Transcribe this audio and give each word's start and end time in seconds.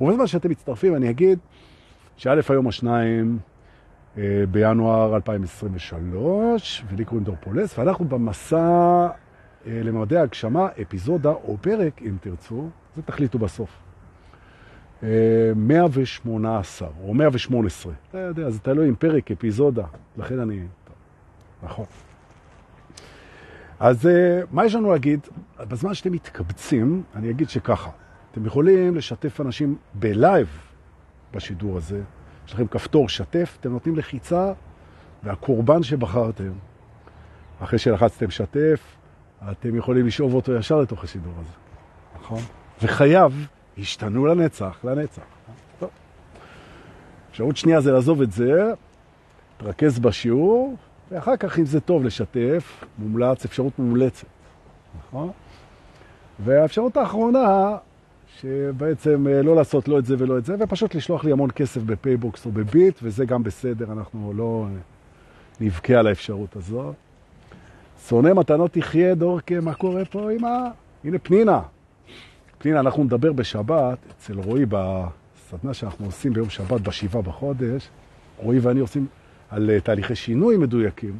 ובזמן 0.00 0.26
שאתם 0.26 0.50
מצטרפים 0.50 0.94
אני 0.94 1.10
אגיד 1.10 1.38
שא' 2.16 2.40
היום 2.48 2.68
השניים 2.68 3.38
אה, 4.18 4.44
בינואר 4.50 5.16
2023, 5.16 6.84
ולי 6.88 7.04
קוראים 7.04 7.24
דורפולס, 7.24 7.78
ואנחנו 7.78 8.04
במסע 8.04 8.56
אה, 9.66 9.80
למדעי 9.84 10.18
הגשמה, 10.18 10.68
אפיזודה 10.82 11.30
או 11.30 11.56
פרק, 11.60 12.02
אם 12.02 12.16
תרצו, 12.20 12.68
זה 12.96 13.02
תחליטו 13.02 13.38
בסוף. 13.38 13.70
118 15.56 16.88
או 17.02 17.14
118, 17.14 17.92
אתה 18.10 18.18
יודע, 18.18 18.50
זה 18.50 18.58
תלוי 18.58 18.88
עם 18.88 18.94
פרק, 18.94 19.30
אפיזודה, 19.30 19.84
לכן 20.16 20.38
אני... 20.38 20.60
נכון. 21.62 21.84
אז 23.80 24.08
מה 24.50 24.64
יש 24.66 24.74
לנו 24.74 24.92
להגיד? 24.92 25.20
בזמן 25.60 25.94
שאתם 25.94 26.12
מתקבצים, 26.12 27.02
אני 27.14 27.30
אגיד 27.30 27.48
שככה, 27.48 27.90
אתם 28.32 28.46
יכולים 28.46 28.96
לשתף 28.96 29.40
אנשים 29.40 29.76
בלייב 29.94 30.60
בשידור 31.32 31.76
הזה, 31.76 32.00
יש 32.46 32.54
לכם 32.54 32.66
כפתור 32.66 33.08
שתף, 33.08 33.56
אתם 33.60 33.72
נותנים 33.72 33.96
לחיצה, 33.96 34.52
והקורבן 35.22 35.82
שבחרתם, 35.82 36.52
אחרי 37.60 37.78
שלחצתם 37.78 38.30
שתף, 38.30 38.96
אתם 39.50 39.76
יכולים 39.76 40.06
לשאוב 40.06 40.34
אותו 40.34 40.54
ישר 40.54 40.80
לתוך 40.80 41.04
השידור 41.04 41.32
הזה, 41.40 41.52
נכון? 42.20 42.40
וחייו 42.82 43.32
השתנו 43.78 44.26
לנצח, 44.26 44.78
לנצח. 44.84 45.22
טוב. 45.78 45.90
אפשרות 47.30 47.56
שנייה 47.56 47.80
זה 47.80 47.92
לעזוב 47.92 48.22
את 48.22 48.32
זה, 48.32 48.72
תרכז 49.56 49.98
בשיעור, 49.98 50.76
ואחר 51.10 51.36
כך, 51.36 51.58
אם 51.58 51.66
זה 51.66 51.80
טוב 51.80 52.04
לשתף, 52.04 52.84
מומלץ, 52.98 53.44
אפשרות 53.44 53.78
מומלצת, 53.78 54.26
נכון? 54.98 55.30
והאפשרות 56.38 56.96
האחרונה, 56.96 57.76
שבעצם 58.36 59.26
אה, 59.28 59.42
לא 59.42 59.56
לעשות 59.56 59.88
לא 59.88 59.98
את 59.98 60.04
זה 60.04 60.14
ולא 60.18 60.38
את 60.38 60.44
זה, 60.44 60.54
ופשוט 60.60 60.94
לשלוח 60.94 61.24
לי 61.24 61.32
המון 61.32 61.50
כסף 61.50 61.80
בפייבוקס 61.82 62.46
או 62.46 62.52
בביט, 62.52 62.98
וזה 63.02 63.24
גם 63.24 63.42
בסדר, 63.42 63.92
אנחנו 63.92 64.32
לא 64.36 64.66
אה, 64.68 64.76
נבכה 65.60 65.94
על 65.94 66.06
האפשרות 66.06 66.56
הזו. 66.56 66.92
שונא 68.08 68.32
מתנות 68.32 68.72
יחיה, 68.72 69.14
דורקה, 69.14 69.60
מה 69.60 69.74
קורה 69.74 70.04
פה 70.04 70.30
עם 70.30 70.44
ה... 70.44 70.70
הנה 71.04 71.18
פנינה. 71.18 71.60
פנינה, 72.58 72.80
אנחנו 72.80 73.04
נדבר 73.04 73.32
בשבת 73.32 73.98
אצל 74.10 74.38
רועי 74.38 74.64
בסדנה 74.66 75.74
שאנחנו 75.74 76.06
עושים 76.06 76.32
ביום 76.32 76.50
שבת 76.50 76.80
בשבעה 76.80 77.22
בחודש. 77.22 77.88
רועי 78.36 78.58
ואני 78.58 78.80
עושים 78.80 79.06
על 79.50 79.70
אה, 79.70 79.80
תהליכי 79.80 80.14
שינוי 80.14 80.56
מדויקים. 80.56 81.18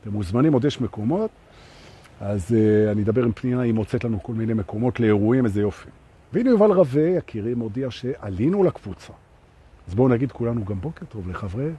אתם 0.00 0.10
מוזמנים, 0.10 0.52
עוד 0.52 0.64
יש 0.64 0.80
מקומות. 0.80 1.30
אז 2.20 2.46
uh, 2.50 2.92
אני 2.92 3.02
אדבר 3.02 3.24
עם 3.24 3.32
פנינה, 3.32 3.62
היא 3.62 3.74
מוצאת 3.74 4.04
לנו 4.04 4.22
כל 4.22 4.32
מיני 4.32 4.54
מקומות 4.54 5.00
לאירועים, 5.00 5.44
איזה 5.44 5.60
יופי. 5.60 5.88
והנה 6.36 6.50
יובל 6.50 6.72
רווה, 6.72 7.02
יקירי, 7.02 7.54
מודיע 7.54 7.90
שעלינו 7.90 8.64
לקבוצה. 8.64 9.12
אז 9.88 9.94
בואו 9.94 10.08
נגיד 10.08 10.32
כולנו 10.32 10.64
גם 10.64 10.80
בוקר 10.80 11.06
טוב 11.06 11.28
לחברי 11.28 11.70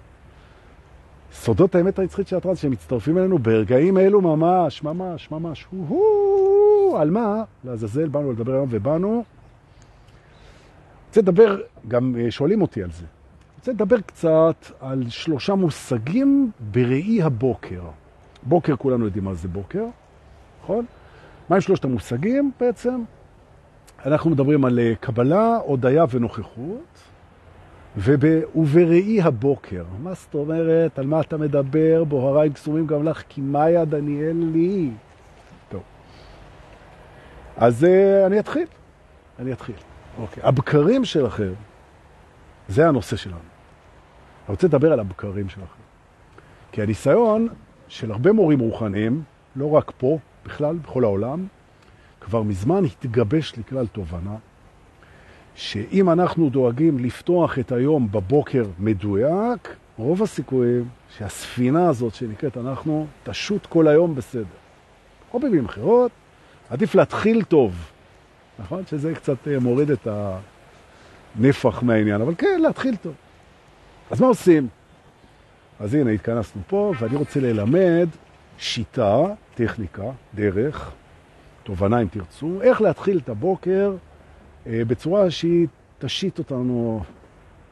סודות 1.31 1.75
האמת 1.75 1.99
היצחית 1.99 2.27
של 2.27 2.35
הטרנס 2.35 2.59
שמצטרפים 2.59 3.17
אלינו 3.17 3.39
ברגעים 3.39 3.97
אלו 3.97 4.21
ממש, 4.21 4.83
ממש, 4.83 5.31
ממש. 5.31 5.67
הו-הו, 5.71 6.97
על 6.97 7.09
מה? 7.11 7.43
לעזאזל, 7.63 8.07
באנו 8.07 8.31
לדבר 8.31 8.53
היום 8.53 8.67
ובאנו. 8.71 9.23
רוצה 11.07 11.21
לדבר, 11.21 11.61
גם 11.87 12.15
אה, 12.19 12.31
שואלים 12.31 12.61
אותי 12.61 12.83
על 12.83 12.91
זה. 12.91 13.05
רוצה 13.57 13.71
לדבר 13.71 14.01
קצת 14.01 14.65
על 14.79 15.03
שלושה 15.09 15.55
מושגים 15.55 16.51
בראי 16.71 17.21
הבוקר. 17.21 17.81
בוקר, 18.43 18.75
כולנו 18.75 19.05
יודעים 19.05 19.23
מה 19.23 19.33
זה 19.33 19.47
בוקר, 19.47 19.85
נכון? 20.63 20.85
מה 21.49 21.55
עם 21.55 21.61
שלושת 21.61 21.85
המושגים 21.85 22.51
בעצם? 22.59 23.03
אנחנו 24.05 24.29
מדברים 24.29 24.65
על 24.65 24.79
אה, 24.79 24.93
קבלה, 24.99 25.57
הודיה 25.57 26.05
ונוכחות, 26.11 26.99
וב... 27.97 28.23
ובראי 28.55 29.21
הבוקר. 29.21 29.83
מה 30.03 30.13
זאת 30.13 30.33
אומרת? 30.33 30.99
על 30.99 31.05
מה 31.05 31.21
אתה 31.21 31.37
מדבר? 31.37 32.03
בוהריים 32.03 32.53
קסומים 32.53 32.87
גם 32.87 33.03
לך, 33.03 33.23
כי 33.29 33.41
מאיה 33.41 33.85
דניאל 33.85 34.37
לי. 34.53 34.89
אז 37.57 37.83
uh, 37.83 38.25
אני 38.25 38.39
אתחיל. 38.39 38.65
אני 39.39 39.53
אתחיל. 39.53 39.75
אוקיי. 40.21 40.43
הבקרים 40.43 41.05
שלכם, 41.05 41.51
זה 42.67 42.87
הנושא 42.87 43.15
שלנו. 43.15 43.37
אני 43.37 43.43
רוצה 44.49 44.67
לדבר 44.67 44.93
על 44.93 44.99
הבקרים 44.99 45.49
שלכם. 45.49 45.81
כי 46.71 46.81
הניסיון 46.81 47.47
של 47.87 48.11
הרבה 48.11 48.31
מורים 48.31 48.59
רוחניים, 48.59 49.23
לא 49.55 49.71
רק 49.71 49.91
פה, 49.97 50.17
בכלל, 50.45 50.75
בכל 50.75 51.03
העולם, 51.03 51.47
כבר 52.27 52.43
מזמן 52.43 52.85
התגבש 52.85 53.53
לכלל 53.57 53.87
תובנה 53.87 54.35
שאם 55.55 56.09
אנחנו 56.09 56.49
דואגים 56.49 56.99
לפתוח 56.99 57.59
את 57.59 57.71
היום 57.71 58.07
בבוקר 58.11 58.65
מדויק, 58.79 59.75
רוב 59.97 60.23
הסיכויים 60.23 60.87
שהספינה 61.17 61.89
הזאת 61.89 62.15
שנקראת 62.15 62.57
אנחנו 62.57 63.07
תשוט 63.23 63.65
כל 63.65 63.87
היום 63.87 64.15
בסדר. 64.15 64.43
או 65.33 65.39
במילים 65.39 65.65
אחרות, 65.65 66.11
עדיף 66.69 66.95
להתחיל 66.95 67.43
טוב, 67.43 67.91
נכון? 68.59 68.83
שזה 68.85 69.15
קצת 69.15 69.47
אה, 69.47 69.59
מוריד 69.59 69.91
את 69.91 70.07
הנפח 71.35 71.83
מהעניין, 71.83 72.21
אבל 72.21 72.33
כן, 72.37 72.59
להתחיל 72.61 72.95
טוב. 72.95 73.13
אז 74.11 74.21
מה 74.21 74.27
עושים? 74.27 74.67
אז 75.79 75.93
הנה, 75.93 76.11
התכנסנו 76.11 76.61
פה, 76.67 76.93
ואני 76.99 77.15
רוצה 77.15 77.39
ללמד 77.39 78.07
שיטה, 78.57 79.23
טכניקה, 79.55 80.03
דרך, 80.35 80.91
תובנה 81.67 82.01
אם 82.01 82.07
תרצו, 82.07 82.61
איך 82.61 82.81
להתחיל 82.81 83.17
את 83.23 83.29
הבוקר 83.29 83.95
אה, 84.67 84.81
בצורה 84.87 85.31
שהיא 85.31 85.67
תשית 85.99 86.39
אותנו 86.39 87.03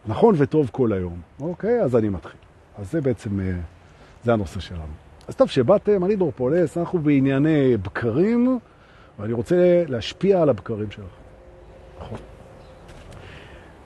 נכון 0.05 0.35
וטוב 0.37 0.69
כל 0.71 0.93
היום. 0.93 1.21
אוקיי? 1.39 1.81
אז 1.81 1.95
אני 1.95 2.09
מתחיל. 2.09 2.39
אז 2.77 2.91
זה 2.91 3.01
בעצם, 3.01 3.39
אה, 3.39 3.51
זה 4.23 4.33
הנושא 4.33 4.59
שלנו. 4.59 4.93
אז 5.27 5.35
טוב 5.35 5.49
שבאתם, 5.49 6.05
אני 6.05 6.15
דורפולס, 6.15 6.77
אנחנו 6.77 6.99
בענייני 6.99 7.77
בקרים, 7.77 8.59
ואני 9.19 9.33
רוצה 9.33 9.83
להשפיע 9.87 10.41
על 10.41 10.49
הבקרים 10.49 10.91
שלכם. 10.91 11.07
נכון. 11.99 12.19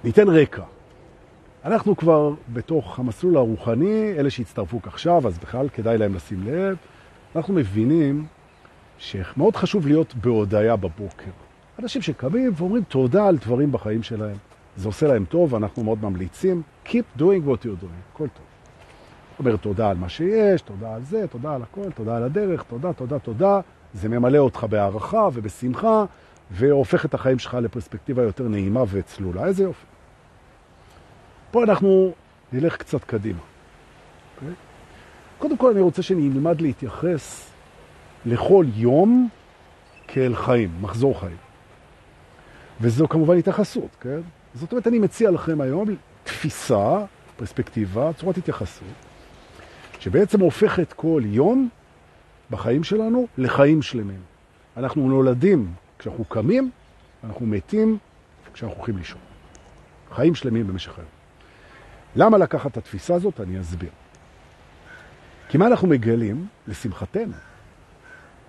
ניתן 0.04 0.30
רקע. 0.30 0.64
אנחנו 1.66 1.98
כבר 1.98 2.34
בתוך 2.54 3.00
המסלול 3.00 3.38
הרוחני, 3.38 4.14
אלה 4.18 4.30
שהצטרפו 4.30 4.80
עכשיו, 4.84 5.28
אז 5.28 5.38
בכלל 5.38 5.70
כדאי 5.70 5.98
להם 5.98 6.16
לשים 6.16 6.44
לב, 6.46 6.78
אנחנו 7.36 7.54
מבינים 7.54 8.26
שמאוד 9.00 9.56
חשוב 9.56 9.88
להיות 9.88 10.16
בהודעה 10.16 10.76
בבוקר. 10.76 11.32
אנשים 11.80 12.02
שקמים 12.02 12.52
ואומרים 12.56 12.84
תודה 12.84 13.28
על 13.28 13.38
דברים 13.38 13.72
בחיים 13.72 14.04
שלהם. 14.04 14.36
זה 14.78 14.88
עושה 14.88 15.08
להם 15.08 15.26
טוב, 15.26 15.56
אנחנו 15.56 15.84
מאוד 15.84 16.04
ממליצים. 16.04 16.62
Keep 16.86 17.20
doing 17.20 17.48
what 17.48 17.64
you're 17.64 17.84
doing, 17.84 18.14
הכל 18.14 18.28
טוב. 18.28 18.46
אומר 19.40 19.56
תודה 19.56 19.90
על 19.90 19.98
מה 19.98 20.10
שיש, 20.10 20.62
תודה 20.62 20.96
על 20.96 21.04
זה, 21.04 21.28
תודה 21.28 21.56
על 21.56 21.62
הכל, 21.62 21.92
תודה 21.96 22.18
על 22.18 22.24
הדרך, 22.24 22.64
תודה, 22.64 22.94
תודה, 22.94 23.20
תודה. 23.20 23.60
זה 23.94 24.10
ממלא 24.10 24.38
אותך 24.38 24.64
בהערכה 24.70 25.30
ובשמחה, 25.34 26.06
והופך 26.52 27.06
את 27.06 27.14
החיים 27.14 27.40
שלך 27.40 27.54
לפרספקטיבה 27.54 28.24
יותר 28.24 28.48
נעימה 28.48 28.84
וצלולה. 28.90 29.46
איזה 29.46 29.64
יופי. 29.64 29.86
פה 31.52 31.64
אנחנו 31.64 32.12
נלך 32.54 32.78
קצת 32.78 33.04
קדימה. 33.04 33.40
Okay? 33.40 34.42
אוקיי? 34.42 34.54
קודם 35.38 35.58
כל 35.58 35.72
אני 35.72 35.82
רוצה 35.82 36.02
שנלמד 36.02 36.62
להתייחס 36.62 37.49
לכל 38.26 38.66
יום 38.76 39.30
כאל 40.08 40.36
חיים, 40.36 40.72
מחזור 40.82 41.20
חיים. 41.20 41.38
וזו 42.82 43.08
כמובן 43.08 43.38
התייחסות, 43.38 43.90
כן? 44.02 44.20
זאת 44.54 44.72
אומרת, 44.72 44.88
אני 44.88 45.00
מציע 45.00 45.32
לכם 45.32 45.62
היום 45.62 45.90
תפיסה, 46.24 47.06
פרספקטיבה, 47.38 48.12
צורת 48.14 48.38
התייחסות, 48.38 48.88
שבעצם 50.00 50.40
הופכת 50.40 50.94
כל 50.94 51.22
יום 51.26 51.70
בחיים 52.52 52.84
שלנו 52.84 53.28
לחיים 53.38 53.82
שלמים. 53.82 54.20
אנחנו 54.78 55.10
נולדים 55.10 55.74
כשאנחנו 56.00 56.26
קמים, 56.26 56.72
אנחנו 57.24 57.46
מתים 57.46 57.98
כשאנחנו 58.54 58.78
הולכים 58.78 58.98
לישון. 58.98 59.22
חיים 60.12 60.36
שלמים 60.36 60.68
במשך 60.68 60.98
היום. 60.98 61.10
למה 62.16 62.38
לקחת 62.38 62.72
את 62.72 62.78
התפיסה 62.78 63.16
הזאת? 63.16 63.40
אני 63.40 63.60
אסביר. 63.60 63.90
כי 65.50 65.58
מה 65.58 65.68
אנחנו 65.68 65.88
מגלים, 65.88 66.48
לשמחתנו, 66.68 67.34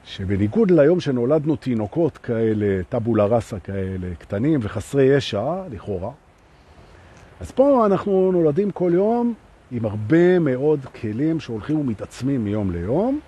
שבניגוד 0.04 0.70
ליום 0.70 1.00
שנולדנו 1.00 1.56
תינוקות 1.56 2.18
כאלה, 2.18 2.82
טבולה 2.88 3.24
ראסה 3.24 3.60
כאלה, 3.60 4.14
קטנים 4.18 4.60
וחסרי 4.62 5.04
ישע, 5.04 5.62
לכאורה, 5.70 6.10
אז 7.40 7.50
פה 7.50 7.86
אנחנו 7.86 8.32
נולדים 8.32 8.70
כל 8.70 8.90
יום 8.94 9.34
עם 9.70 9.84
הרבה 9.84 10.38
מאוד 10.38 10.80
כלים 11.00 11.40
שהולכים 11.40 11.78
ומתעצמים 11.78 12.44
מיום 12.44 12.70
ליום, 12.70 13.20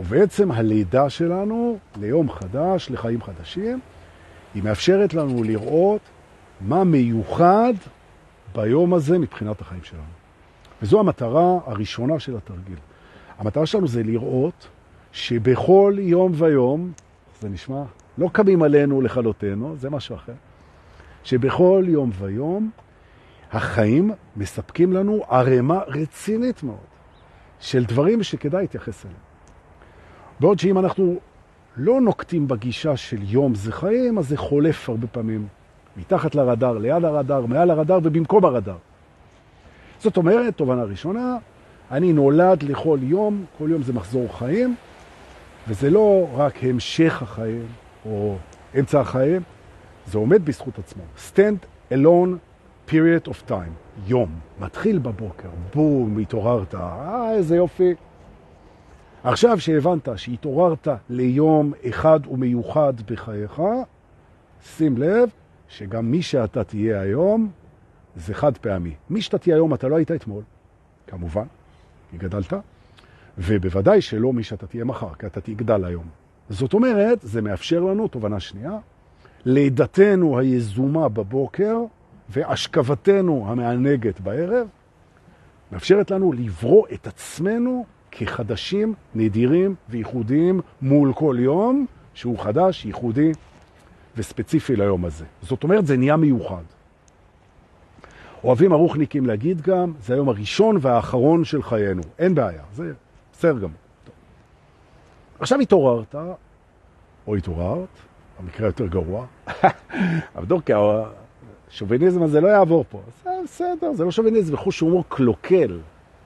ובעצם 0.00 0.52
הלידה 0.52 1.10
שלנו 1.10 1.78
ליום 2.00 2.30
חדש, 2.30 2.90
לחיים 2.90 3.22
חדשים, 3.22 3.80
היא 4.54 4.62
מאפשרת 4.62 5.14
לנו 5.14 5.42
לראות 5.42 6.00
מה 6.60 6.84
מיוחד 6.84 7.72
ביום 8.54 8.94
הזה 8.94 9.18
מבחינת 9.18 9.60
החיים 9.60 9.84
שלנו. 9.84 10.02
וזו 10.82 11.00
המטרה 11.00 11.58
הראשונה 11.66 12.20
של 12.20 12.36
התרגיל. 12.36 12.78
המטרה 13.38 13.66
שלנו 13.66 13.88
זה 13.88 14.02
לראות 14.02 14.68
שבכל 15.12 15.96
יום 15.98 16.32
ויום, 16.34 16.92
זה 17.40 17.48
נשמע, 17.48 17.82
לא 18.18 18.28
קמים 18.32 18.62
עלינו 18.62 19.00
לכלותנו, 19.00 19.76
זה 19.76 19.90
משהו 19.90 20.16
אחר, 20.16 20.32
שבכל 21.24 21.84
יום 21.88 22.10
ויום 22.18 22.70
החיים 23.52 24.10
מספקים 24.36 24.92
לנו 24.92 25.22
ערימה 25.28 25.80
רצינית 25.86 26.62
מאוד 26.62 26.76
של 27.60 27.84
דברים 27.84 28.22
שכדאי 28.22 28.60
להתייחס 28.60 29.04
אליהם. 29.04 29.18
בעוד 30.40 30.58
שאם 30.58 30.78
אנחנו 30.78 31.16
לא 31.76 32.00
נוקטים 32.00 32.48
בגישה 32.48 32.96
של 32.96 33.18
יום 33.22 33.54
זה 33.54 33.72
חיים, 33.72 34.18
אז 34.18 34.28
זה 34.28 34.36
חולף 34.36 34.88
הרבה 34.88 35.06
פעמים 35.06 35.46
מתחת 35.96 36.34
לרדאר, 36.34 36.78
ליד 36.78 37.04
הרדאר, 37.04 37.46
מעל 37.46 37.70
הרדאר 37.70 37.98
ובמקום 38.02 38.44
הרדאר. 38.44 38.76
זאת 39.98 40.16
אומרת, 40.16 40.56
תובנה 40.56 40.84
ראשונה, 40.84 41.36
אני 41.90 42.12
נולד 42.12 42.62
לכל 42.62 42.98
יום, 43.02 43.44
כל 43.58 43.68
יום 43.70 43.82
זה 43.82 43.92
מחזור 43.92 44.38
חיים, 44.38 44.74
וזה 45.68 45.90
לא 45.90 46.28
רק 46.34 46.64
המשך 46.64 47.22
החיים 47.22 47.66
או 48.06 48.36
אמצע 48.78 49.00
החיים, 49.00 49.42
זה 50.06 50.18
עומד 50.18 50.44
בזכות 50.44 50.78
עצמו. 50.78 51.02
Stand 51.16 51.92
alone 51.92 52.36
period 52.88 53.28
of 53.28 53.50
time, 53.50 54.02
יום. 54.06 54.40
מתחיל 54.60 54.98
בבוקר, 54.98 55.48
בום, 55.74 56.18
התעוררת, 56.18 56.74
אה, 56.74 57.32
איזה 57.32 57.56
יופי. 57.56 57.94
עכשיו 59.24 59.60
שהבנת 59.60 60.08
שהתעוררת 60.16 60.88
ליום 61.10 61.72
אחד 61.88 62.20
ומיוחד 62.30 62.92
בחייך, 63.06 63.62
שים 64.64 64.98
לב 64.98 65.28
שגם 65.68 66.10
מי 66.10 66.22
שאתה 66.22 66.64
תהיה 66.64 67.00
היום 67.00 67.50
זה 68.16 68.34
חד 68.34 68.58
פעמי. 68.58 68.94
מי 69.10 69.22
שאתה 69.22 69.38
תהיה 69.38 69.56
היום 69.56 69.74
אתה 69.74 69.88
לא 69.88 69.96
היית 69.96 70.10
אתמול, 70.10 70.42
כמובן, 71.06 71.44
כי 72.10 72.18
גדלת, 72.18 72.52
ובוודאי 73.38 74.00
שלא 74.00 74.32
מי 74.32 74.42
שאתה 74.42 74.66
תהיה 74.66 74.84
מחר, 74.84 75.14
כי 75.18 75.26
אתה 75.26 75.40
תגדל 75.40 75.84
היום. 75.84 76.04
זאת 76.48 76.74
אומרת, 76.74 77.18
זה 77.22 77.42
מאפשר 77.42 77.80
לנו, 77.80 78.08
תובנה 78.08 78.40
שנייה, 78.40 78.78
לידתנו 79.44 80.38
היזומה 80.38 81.08
בבוקר 81.08 81.78
והשכבתנו 82.28 83.46
המענגת 83.48 84.20
בערב, 84.20 84.66
מאפשרת 85.72 86.10
לנו 86.10 86.32
לברוא 86.32 86.86
את 86.94 87.06
עצמנו 87.06 87.84
כחדשים, 88.10 88.94
נדירים 89.14 89.74
וייחודיים 89.88 90.60
מול 90.82 91.12
כל 91.12 91.36
יום 91.38 91.86
שהוא 92.14 92.38
חדש, 92.38 92.84
ייחודי 92.84 93.32
וספציפי 94.16 94.76
ליום 94.76 95.04
הזה. 95.04 95.24
זאת 95.42 95.64
אומרת, 95.64 95.86
זה 95.86 95.96
נהיה 95.96 96.16
מיוחד. 96.16 96.62
אוהבים 98.44 98.72
הרוחניקים 98.72 99.26
להגיד 99.26 99.60
גם, 99.60 99.92
זה 100.00 100.14
היום 100.14 100.28
הראשון 100.28 100.78
והאחרון 100.80 101.44
של 101.44 101.62
חיינו. 101.62 102.02
אין 102.18 102.34
בעיה, 102.34 102.62
זה 102.74 102.92
בסדר 103.42 103.58
גמור. 103.58 103.76
עכשיו 105.40 105.60
התעוררת, 105.60 106.14
או 107.26 107.36
התעוררת, 107.36 107.88
במקרה 108.40 108.66
יותר 108.66 108.86
גרוע, 108.86 109.26
אבל 110.36 110.44
דורקי, 110.44 110.72
השוביניזם 111.70 112.22
הזה 112.22 112.40
לא 112.40 112.48
יעבור 112.48 112.84
פה. 112.90 113.00
זה 113.24 113.30
בסדר, 113.44 113.92
זה 113.92 114.04
לא 114.04 114.10
שוביניזם, 114.10 114.56
חוש 114.56 114.80
הומור 114.80 115.04
קלוקל, 115.08 115.80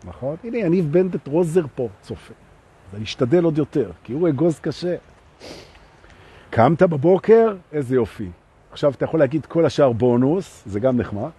נכון? 0.05 0.37
הנה, 0.45 0.59
יניב 0.59 0.93
בנדט 0.93 1.29
רוזר 1.29 1.65
פה 1.75 1.89
צופה. 2.03 2.35
אז 2.91 2.97
אני 2.97 3.05
אשתדל 3.05 3.45
עוד 3.45 3.59
יותר, 3.59 3.91
כי 4.05 4.13
הוא 4.13 4.29
אגוז 4.29 4.59
קשה. 4.61 4.97
קמת 6.51 6.83
בבוקר, 6.83 7.57
איזה 7.73 7.95
יופי. 7.95 8.29
עכשיו 8.73 8.93
אתה 8.93 9.05
יכול 9.05 9.21
להגיד 9.21 9.47
כל 9.47 9.67
השאר 9.67 9.93
בונוס, 9.93 10.63
זה 10.67 10.81
גם 10.81 10.97
נחמד. 10.97 11.31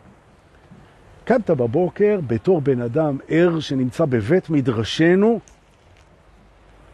קמת 1.24 1.50
בבוקר 1.50 2.20
בתור 2.28 2.62
בן 2.62 2.82
אדם 2.82 3.18
ער 3.28 3.60
שנמצא 3.60 4.06
בבית 4.06 4.50
מדרשנו, 4.50 5.40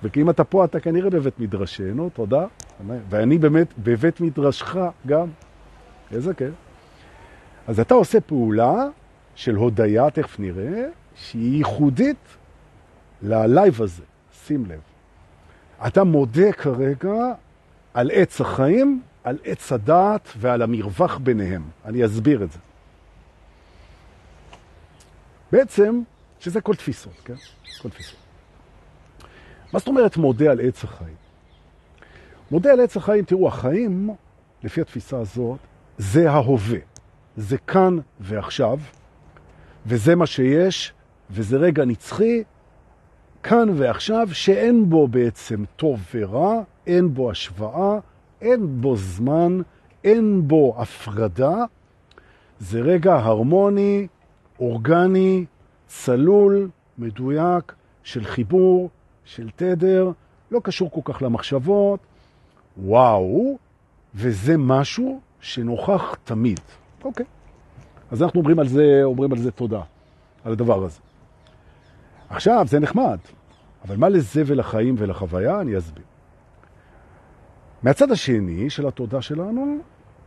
וכי 0.03 0.21
אם 0.21 0.29
אתה 0.29 0.43
פה 0.43 0.65
אתה 0.65 0.79
כנראה 0.79 1.09
בבית 1.09 1.39
מדרשנו, 1.39 2.09
תודה. 2.09 2.45
ואני 3.09 3.37
באמת 3.37 3.67
בבית 3.77 4.21
מדרשך 4.21 4.77
גם. 5.07 5.27
איזה 6.11 6.33
כיף. 6.33 6.53
אז 7.67 7.79
אתה 7.79 7.93
עושה 7.93 8.21
פעולה 8.21 8.73
של 9.35 9.55
הודיה, 9.55 10.09
תכף 10.09 10.39
נראה, 10.39 10.85
שהיא 11.15 11.57
ייחודית 11.57 12.17
ללייב 13.21 13.81
הזה. 13.81 14.03
שים 14.45 14.65
לב. 14.65 14.79
אתה 15.87 16.03
מודה 16.03 16.51
כרגע 16.51 17.33
על 17.93 18.11
עץ 18.13 18.41
החיים, 18.41 19.01
על 19.23 19.37
עץ 19.43 19.71
הדעת 19.71 20.29
ועל 20.37 20.61
המרווח 20.61 21.17
ביניהם. 21.17 21.63
אני 21.85 22.05
אסביר 22.05 22.43
את 22.43 22.51
זה. 22.51 22.59
בעצם, 25.51 26.01
שזה 26.39 26.61
כל 26.61 26.75
תפיסות, 26.75 27.13
כן? 27.25 27.35
כל 27.81 27.89
תפיסות. 27.89 28.22
מה 29.73 29.79
זאת 29.79 29.87
אומרת 29.87 30.17
מודה 30.17 30.51
על 30.51 30.59
עץ 30.63 30.83
החיים? 30.83 31.15
מודה 32.51 32.71
על 32.71 32.79
עץ 32.79 32.97
החיים, 32.97 33.25
תראו, 33.25 33.47
החיים, 33.47 34.09
לפי 34.63 34.81
התפיסה 34.81 35.19
הזאת, 35.19 35.59
זה 35.97 36.31
ההווה. 36.31 36.79
זה 37.37 37.57
כאן 37.57 37.97
ועכשיו, 38.19 38.79
וזה 39.85 40.15
מה 40.15 40.25
שיש, 40.25 40.93
וזה 41.31 41.57
רגע 41.57 41.85
נצחי, 41.85 42.43
כאן 43.43 43.69
ועכשיו, 43.75 44.27
שאין 44.31 44.89
בו 44.89 45.07
בעצם 45.07 45.63
טוב 45.75 45.99
ורע, 46.13 46.61
אין 46.87 47.13
בו 47.13 47.31
השוואה, 47.31 47.99
אין 48.41 48.81
בו 48.81 48.95
זמן, 48.95 49.61
אין 50.03 50.47
בו 50.47 50.75
הפרדה. 50.77 51.65
זה 52.59 52.79
רגע 52.79 53.15
הרמוני, 53.15 54.07
אורגני, 54.59 55.45
צלול, 55.87 56.69
מדויק, 56.97 57.73
של 58.03 58.23
חיבור, 58.23 58.89
של 59.25 59.49
תדר, 59.55 60.11
לא 60.51 60.59
קשור 60.63 60.91
כל 60.91 61.13
כך 61.13 61.21
למחשבות. 61.21 61.99
וואו, 62.77 63.57
וזה 64.15 64.57
משהו 64.57 65.21
שנוכח 65.39 66.15
תמיד. 66.23 66.59
אוקיי. 67.03 67.25
אז 68.11 68.23
אנחנו 68.23 68.39
אומרים 68.39 68.59
על 68.59 68.67
זה, 68.67 68.99
אומרים 69.03 69.31
על 69.31 69.37
זה 69.37 69.51
תודה, 69.51 69.81
על 70.45 70.51
הדבר 70.51 70.83
הזה. 70.83 70.99
עכשיו, 72.29 72.65
זה 72.69 72.79
נחמד, 72.79 73.17
אבל 73.85 73.97
מה 73.97 74.09
לזה 74.09 74.43
ולחיים 74.45 74.95
ולחוויה? 74.97 75.61
אני 75.61 75.77
אסביר. 75.77 76.03
מהצד 77.83 78.11
השני 78.11 78.69
של 78.69 78.87
התודה 78.87 79.21
שלנו, 79.21 79.77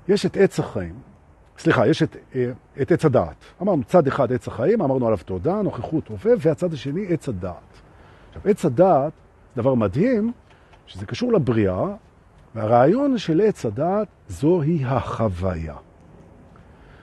יש 0.08 0.26
את 0.26 0.36
עץ 0.36 0.58
החיים. 0.58 0.94
סליחה, 1.58 1.86
יש 1.86 2.02
את, 2.02 2.16
אה, 2.34 2.50
את 2.82 2.92
עץ 2.92 3.04
הדעת. 3.04 3.44
אמרנו, 3.62 3.84
צד 3.84 4.06
אחד 4.06 4.32
עץ 4.32 4.48
החיים, 4.48 4.82
אמרנו 4.82 5.06
עליו 5.06 5.18
תודה, 5.24 5.62
נוכחות 5.62 6.08
הווה, 6.08 6.32
והצד 6.38 6.72
השני 6.72 7.06
עץ 7.08 7.28
הדעת. 7.28 7.75
עכשיו, 8.36 8.50
עץ 8.50 8.64
הדעת 8.64 9.12
דבר 9.56 9.74
מדהים, 9.74 10.32
שזה 10.86 11.06
קשור 11.06 11.32
לבריאה, 11.32 11.86
והרעיון 12.54 13.18
של 13.18 13.40
עץ 13.40 13.66
הדעת 13.66 14.08
זוהי 14.28 14.84
החוויה. 14.84 15.74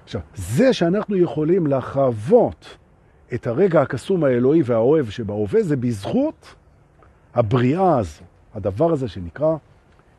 עכשיו, 0.04 0.22
זה 0.36 0.74
שאנחנו 0.74 1.18
יכולים 1.18 1.68
לחוות 1.68 2.78
את 3.34 3.48
הרגע 3.48 3.82
הקסום 3.82 4.24
האלוהי 4.24 4.62
והאוהב 4.66 5.10
שבהווה, 5.10 5.64
זה 5.64 5.76
בזכות 5.76 6.56
הבריאה 7.34 7.98
הזו, 7.98 8.24
הדבר 8.54 8.92
הזה 8.92 9.08
שנקרא 9.08 9.56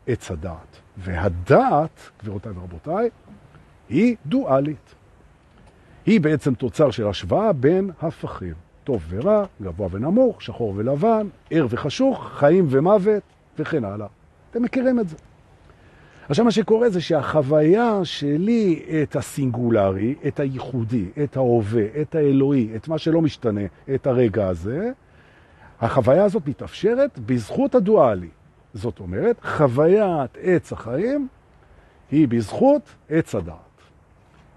עץ 0.07 0.31
הדעת. 0.31 0.77
והדעת, 0.97 1.99
גבירותיי 2.21 2.51
ורבותיי, 2.51 3.09
היא 3.89 4.15
דואלית. 4.25 4.95
היא 6.05 6.21
בעצם 6.21 6.53
תוצר 6.53 6.91
של 6.91 7.07
השוואה 7.07 7.53
בין 7.53 7.91
הפכים, 8.01 8.53
טוב 8.85 9.03
ורע, 9.09 9.45
גבוה 9.61 9.87
ונמוך, 9.91 10.41
שחור 10.41 10.73
ולבן, 10.75 11.27
ער 11.49 11.67
וחשוך, 11.69 12.31
חיים 12.33 12.65
ומוות 12.69 13.23
וכן 13.59 13.83
הלאה. 13.83 14.07
אתם 14.51 14.63
מכירים 14.63 14.99
את 14.99 15.09
זה. 15.09 15.15
עכשיו 16.29 16.45
מה 16.45 16.51
שקורה 16.51 16.89
זה 16.89 17.01
שהחוויה 17.01 17.99
שלי 18.03 18.83
את 19.03 19.15
הסינגולרי, 19.15 20.15
את 20.27 20.39
הייחודי, 20.39 21.05
את 21.23 21.37
ההווה, 21.37 21.83
את 22.01 22.15
האלוהי, 22.15 22.69
את 22.75 22.87
מה 22.87 22.97
שלא 22.97 23.21
משתנה, 23.21 23.61
את 23.95 24.07
הרגע 24.07 24.47
הזה, 24.47 24.91
החוויה 25.81 26.23
הזאת 26.23 26.47
מתאפשרת 26.47 27.19
בזכות 27.19 27.75
הדואלי. 27.75 28.29
זאת 28.73 28.99
אומרת, 28.99 29.35
חוויית 29.43 30.37
עץ 30.41 30.71
החיים 30.71 31.27
היא 32.11 32.27
בזכות 32.27 32.81
עץ 33.09 33.35
הדעת. 33.35 33.55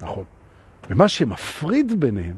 נכון. 0.01 0.25
ומה 0.91 1.09
שמפריד 1.09 2.01
ביניהם, 2.01 2.37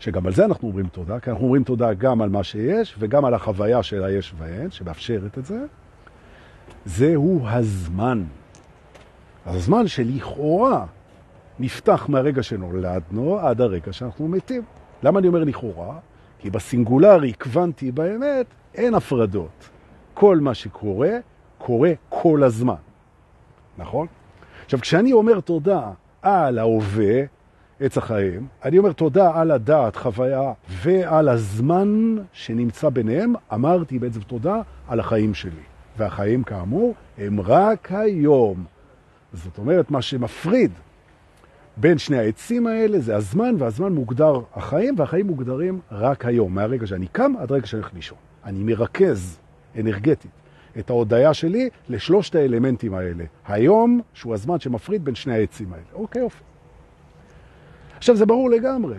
שגם 0.00 0.26
על 0.26 0.32
זה 0.32 0.44
אנחנו 0.44 0.68
אומרים 0.68 0.86
תודה, 0.86 1.20
כי 1.20 1.30
אנחנו 1.30 1.44
אומרים 1.44 1.64
תודה 1.64 1.94
גם 1.94 2.22
על 2.22 2.28
מה 2.28 2.42
שיש 2.44 2.94
וגם 2.98 3.24
על 3.24 3.34
החוויה 3.34 3.82
של 3.82 4.04
היש 4.04 4.34
והאין, 4.38 4.70
שמאפשרת 4.70 5.38
את 5.38 5.46
זה, 5.46 5.58
זהו 6.84 7.40
הזמן. 7.44 8.24
הזמן 9.46 9.88
שלכאורה 9.88 10.86
נפתח 11.58 12.06
מהרגע 12.08 12.42
שנולדנו 12.42 13.38
עד 13.38 13.60
הרגע 13.60 13.92
שאנחנו 13.92 14.28
מתים. 14.28 14.62
למה 15.02 15.18
אני 15.18 15.28
אומר 15.28 15.44
לכאורה? 15.44 15.98
כי 16.38 16.50
בסינגולרי, 16.50 17.32
קוונטי 17.32 17.92
באמת, 17.92 18.46
אין 18.74 18.94
הפרדות. 18.94 19.68
כל 20.14 20.38
מה 20.38 20.54
שקורה, 20.54 21.10
קורה 21.58 21.92
כל 22.08 22.42
הזמן. 22.42 22.74
נכון? 23.78 24.06
עכשיו, 24.64 24.80
כשאני 24.80 25.12
אומר 25.12 25.40
תודה 25.40 25.90
על 26.22 26.58
ההווה, 26.58 27.22
עץ 27.80 27.98
החיים, 27.98 28.46
אני 28.64 28.78
אומר 28.78 28.92
תודה 28.92 29.40
על 29.40 29.50
הדעת, 29.50 29.96
חוויה, 29.96 30.52
ועל 30.68 31.28
הזמן 31.28 32.16
שנמצא 32.32 32.88
ביניהם, 32.88 33.32
אמרתי 33.54 33.98
בעצם 33.98 34.20
תודה 34.20 34.60
על 34.88 35.00
החיים 35.00 35.34
שלי. 35.34 35.60
והחיים 35.96 36.42
כאמור 36.42 36.94
הם 37.18 37.40
רק 37.40 37.92
היום. 37.92 38.64
זאת 39.32 39.58
אומרת, 39.58 39.90
מה 39.90 40.02
שמפריד 40.02 40.70
בין 41.76 41.98
שני 41.98 42.18
העצים 42.18 42.66
האלה 42.66 42.98
זה 43.00 43.16
הזמן, 43.16 43.54
והזמן 43.58 43.92
מוגדר 43.92 44.40
החיים, 44.54 44.94
והחיים 44.98 45.26
מוגדרים 45.26 45.80
רק 45.92 46.24
היום, 46.24 46.54
מהרגע 46.54 46.86
שאני 46.86 47.06
קם 47.06 47.32
עד 47.38 47.52
רגע 47.52 47.66
שאני 47.66 47.82
הולך 47.82 47.94
לישון. 47.94 48.18
אני 48.44 48.64
מרכז 48.64 49.38
אנרגטית 49.80 50.30
את 50.78 50.90
ההודעה 50.90 51.34
שלי 51.34 51.68
לשלושת 51.88 52.34
האלמנטים 52.34 52.94
האלה. 52.94 53.24
היום, 53.46 54.00
שהוא 54.14 54.34
הזמן 54.34 54.60
שמפריד 54.60 55.04
בין 55.04 55.14
שני 55.14 55.34
העצים 55.34 55.72
האלה. 55.72 55.84
אוקיי, 55.92 56.22
יופי. 56.22 56.49
עכשיו, 58.00 58.16
זה 58.16 58.26
ברור 58.26 58.50
לגמרי. 58.50 58.96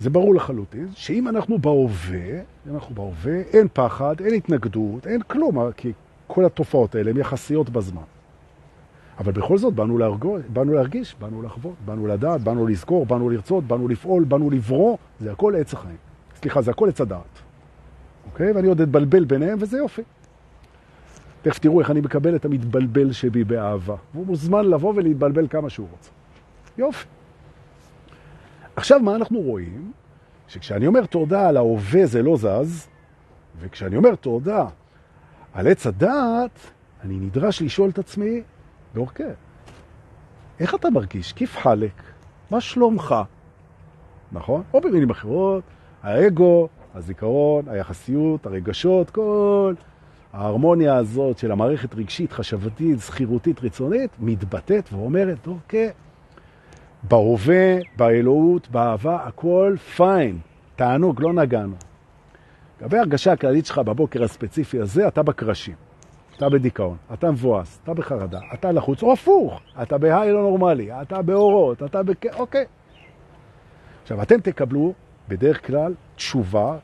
זה 0.00 0.10
ברור 0.10 0.34
לחלוטין, 0.34 0.88
שאם 0.94 1.28
אנחנו 1.28 1.58
בהווה, 1.58 2.40
אנחנו 2.70 2.94
בהווה, 2.94 3.40
אין 3.40 3.68
פחד, 3.72 4.14
אין 4.20 4.34
התנגדות, 4.34 5.06
אין 5.06 5.22
כלום, 5.22 5.72
כי 5.72 5.92
כל 6.26 6.44
התופעות 6.44 6.94
האלה 6.94 7.10
הן 7.10 7.16
יחסיות 7.16 7.70
בזמן. 7.70 8.02
אבל 9.18 9.32
בכל 9.32 9.58
זאת 9.58 9.74
באנו, 9.74 9.98
להרגו, 9.98 10.36
באנו 10.48 10.72
להרגיש, 10.72 11.16
באנו 11.20 11.42
לחוות, 11.42 11.74
באנו 11.84 12.06
לדעת, 12.06 12.40
באנו 12.40 12.66
לזכור, 12.66 13.06
באנו 13.06 13.30
לרצות, 13.30 13.64
באנו 13.64 13.88
לפעול, 13.88 14.24
באנו 14.24 14.50
לברוא, 14.50 14.96
זה 15.20 15.32
הכל 15.32 15.54
עץ 15.56 15.74
החיים. 15.74 15.96
סליחה, 16.36 16.62
זה 16.62 16.70
הכל 16.70 16.88
עץ 16.88 17.00
הדעת. 17.00 17.38
אוקיי? 18.32 18.52
ואני 18.52 18.68
עוד 18.68 18.80
אתבלבל 18.80 19.24
ביניהם, 19.24 19.58
וזה 19.60 19.78
יופי. 19.78 20.02
תכף 21.42 21.58
תראו 21.58 21.80
איך 21.80 21.90
אני 21.90 22.00
מקבל 22.00 22.36
את 22.36 22.44
המתבלבל 22.44 23.12
שבי 23.12 23.44
באהבה. 23.44 23.96
הוא 24.12 24.26
מוזמן 24.26 24.64
לבוא 24.64 24.92
ולהתבלבל 24.96 25.48
כמה 25.48 25.70
שהוא 25.70 25.86
רוצה. 25.90 26.10
יופי. 26.78 27.13
עכשיו, 28.76 29.00
מה 29.00 29.14
אנחנו 29.16 29.40
רואים? 29.40 29.92
שכשאני 30.48 30.86
אומר 30.86 31.06
תודה 31.06 31.48
על 31.48 31.56
ההווה 31.56 32.06
זה 32.06 32.22
לא 32.22 32.36
זז, 32.36 32.88
וכשאני 33.60 33.96
אומר 33.96 34.14
תודה 34.14 34.66
על 35.52 35.66
עץ 35.66 35.86
הדעת, 35.86 36.58
אני 37.02 37.14
נדרש 37.14 37.62
לשאול 37.62 37.90
את 37.90 37.98
עצמי, 37.98 38.42
באורכי, 38.94 39.22
איך 40.60 40.74
אתה 40.74 40.90
מרגיש? 40.90 41.32
כיף 41.32 41.56
חלק? 41.56 42.02
מה 42.50 42.60
שלומך? 42.60 43.14
נכון? 44.32 44.62
או 44.74 44.80
במילים 44.80 45.10
אחרות, 45.10 45.64
האגו, 46.02 46.68
הזיכרון, 46.94 47.68
היחסיות, 47.68 48.46
הרגשות, 48.46 49.10
כל 49.10 49.74
ההרמוניה 50.32 50.96
הזאת 50.96 51.38
של 51.38 51.52
המערכת 51.52 51.94
רגשית, 51.94 52.32
חשבתית, 52.32 52.98
זכירותית, 52.98 53.60
רצונית, 53.62 54.10
מתבטאת 54.20 54.92
ואומרת, 54.92 55.46
אוקיי, 55.46 55.90
בהווה, 57.08 57.76
באלוהות, 57.96 58.68
באהבה, 58.68 59.16
הכל 59.24 59.76
פיין, 59.96 60.38
תענוג, 60.76 61.22
לא 61.22 61.32
נגענו. 61.32 61.74
לגבי 62.80 62.98
הרגשה 62.98 63.32
הכללית 63.32 63.66
שלך 63.66 63.78
בבוקר 63.78 64.24
הספציפי 64.24 64.80
הזה, 64.80 65.08
אתה 65.08 65.22
בקרשים, 65.22 65.74
אתה 66.36 66.48
בדיכאון, 66.48 66.96
אתה 67.12 67.30
מבואס, 67.30 67.80
אתה 67.82 67.94
בחרדה, 67.94 68.40
אתה 68.54 68.72
לחוץ, 68.72 69.02
או 69.02 69.12
הפוך, 69.12 69.60
אתה 69.82 69.98
בהיי 69.98 70.32
לא 70.32 70.42
נורמלי, 70.42 71.02
אתה 71.02 71.22
באורות, 71.22 71.82
אתה 71.82 72.02
בכ... 72.02 72.26
אוקיי. 72.36 72.64
עכשיו, 74.02 74.22
אתם 74.22 74.40
תקבלו 74.40 74.92
בדרך 75.28 75.66
כלל 75.66 75.94
תשובה 76.16 76.76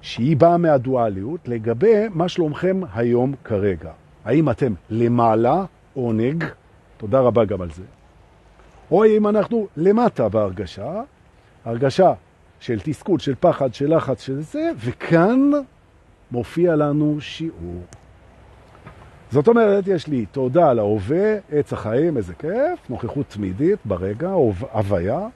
שהיא 0.00 0.36
באה 0.36 0.56
מהדואליות 0.56 1.48
לגבי 1.48 2.08
מה 2.10 2.28
שלומכם 2.28 2.80
היום 2.94 3.34
כרגע. 3.44 3.90
האם 4.24 4.50
אתם 4.50 4.72
למעלה, 4.90 5.64
עונג, 5.94 6.44
תודה 6.96 7.20
רבה 7.20 7.44
גם 7.44 7.62
על 7.62 7.70
זה, 7.70 7.82
או 8.90 9.04
אם 9.04 9.26
אנחנו 9.26 9.66
למטה 9.76 10.28
בהרגשה, 10.28 11.02
הרגשה 11.64 12.12
של 12.60 12.80
תסכול, 12.84 13.18
של 13.18 13.34
פחד, 13.40 13.74
של 13.74 13.96
לחץ, 13.96 14.22
של 14.22 14.40
זה, 14.40 14.70
וכאן 14.76 15.50
מופיע 16.30 16.76
לנו 16.76 17.16
שיעור. 17.20 17.82
זאת 19.30 19.48
אומרת, 19.48 19.84
יש 19.86 20.06
לי 20.06 20.26
תודה 20.26 20.70
על 20.70 20.78
ההווה, 20.78 21.36
עץ 21.52 21.72
החיים, 21.72 22.16
איזה 22.16 22.34
כיף, 22.34 22.90
נוכחות 22.90 23.26
תמידית 23.28 23.78
ברגע, 23.84 24.30
הוויה. 24.72 25.26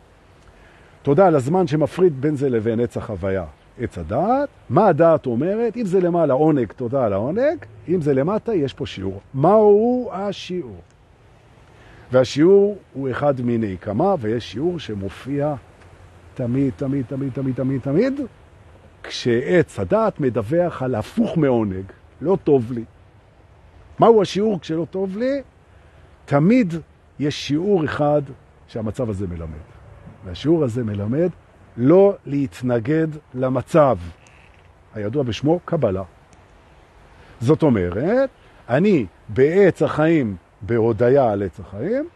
תודה 1.02 1.26
על 1.26 1.36
הזמן 1.36 1.66
שמפריד 1.66 2.20
בין 2.20 2.36
זה 2.36 2.50
לבין 2.50 2.80
עץ 2.80 2.96
החוויה, 2.96 3.44
עץ 3.80 3.98
הדעת. 3.98 4.48
מה 4.70 4.86
הדעת 4.86 5.26
אומרת? 5.26 5.76
אם 5.76 5.86
זה 5.86 6.00
למעלה 6.00 6.34
עונג, 6.34 6.72
תודה 6.72 7.04
על 7.06 7.12
העונג. 7.12 7.58
אם 7.88 8.00
זה 8.00 8.14
למטה, 8.14 8.54
יש 8.54 8.74
פה 8.74 8.86
שיעור. 8.86 9.20
מהו 9.34 10.10
השיעור? 10.12 10.80
והשיעור 12.14 12.78
הוא 12.92 13.10
אחד 13.10 13.40
מיני 13.40 13.76
כמה, 13.80 14.14
ויש 14.20 14.52
שיעור 14.52 14.78
שמופיע 14.78 15.54
תמיד, 16.34 16.72
תמיד, 16.76 17.04
תמיד, 17.08 17.32
תמיד, 17.32 17.54
תמיד, 17.54 17.80
תמיד, 17.80 18.20
כשעץ 19.02 19.78
הדעת 19.78 20.20
מדווח 20.20 20.82
על 20.82 20.94
הפוך 20.94 21.36
מעונג, 21.36 21.84
לא 22.20 22.38
טוב 22.44 22.72
לי. 22.72 22.84
מהו 23.98 24.22
השיעור 24.22 24.60
כשלא 24.60 24.86
טוב 24.90 25.16
לי? 25.16 25.42
תמיד 26.24 26.74
יש 27.18 27.46
שיעור 27.48 27.84
אחד 27.84 28.22
שהמצב 28.68 29.10
הזה 29.10 29.26
מלמד. 29.26 29.64
והשיעור 30.24 30.64
הזה 30.64 30.84
מלמד 30.84 31.30
לא 31.76 32.14
להתנגד 32.26 33.08
למצב, 33.34 33.98
הידוע 34.94 35.22
בשמו 35.22 35.60
קבלה. 35.64 36.02
זאת 37.40 37.62
אומרת, 37.62 38.30
אני 38.68 39.06
בעץ 39.28 39.82
החיים 39.82 40.36
בהודיה 40.66 41.32
על 41.32 41.42
עץ 41.42 41.60
החיים, 41.60 42.08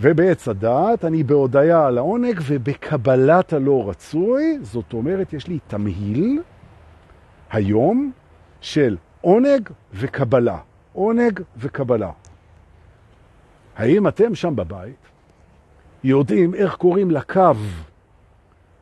ובעץ 0.00 0.48
הדעת 0.48 1.04
אני 1.04 1.22
בהודיה 1.22 1.86
על 1.86 1.98
העונג 1.98 2.40
ובקבלת 2.46 3.52
הלא 3.52 3.88
רצוי, 3.88 4.58
זאת 4.62 4.92
אומרת, 4.92 5.32
יש 5.32 5.48
לי 5.48 5.58
תמהיל 5.66 6.42
היום 7.50 8.12
של 8.60 8.96
עונג 9.20 9.68
וקבלה. 9.94 10.58
עונג 10.92 11.40
וקבלה. 11.56 12.10
האם 13.76 14.08
אתם 14.08 14.34
שם 14.34 14.56
בבית 14.56 14.96
יודעים 16.04 16.54
איך 16.54 16.74
קוראים 16.74 17.10
לקו 17.10 17.52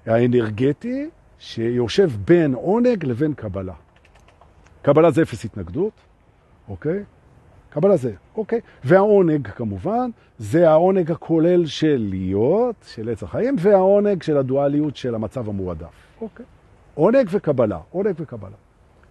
האנרגטי 0.07 1.11
שיושב 1.39 2.11
בין 2.25 2.55
עונג 2.55 3.05
לבין 3.05 3.35
קבלה? 3.35 3.75
קבלה 4.83 5.11
זה 5.11 5.23
אפס 5.23 5.45
התנגדות, 5.45 5.93
אוקיי? 6.69 7.05
קבלה 7.73 7.97
זה, 7.97 8.13
אוקיי. 8.37 8.61
והעונג 8.85 9.49
כמובן, 9.49 10.11
זה 10.39 10.71
העונג 10.71 11.11
הכולל 11.11 11.67
של 11.67 12.07
להיות, 12.11 12.75
של 12.87 13.09
עץ 13.09 13.23
החיים, 13.23 13.57
והעונג 13.59 14.23
של 14.23 14.37
הדואליות 14.37 14.97
של 14.97 15.15
המצב 15.15 15.49
המועדף, 15.49 15.93
אוקיי. 16.21 16.47
עונג 16.95 17.29
וקבלה, 17.31 17.79
עונג 17.91 18.15
וקבלה. 18.19 18.57